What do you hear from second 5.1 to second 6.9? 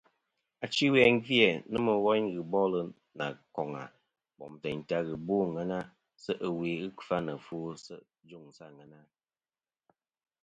bo àŋena se' ɨwe